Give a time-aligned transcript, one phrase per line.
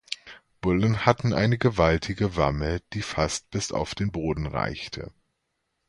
[0.61, 5.11] Bullen hatten eine gewaltige Wamme, die fast bis auf den Boden reichte.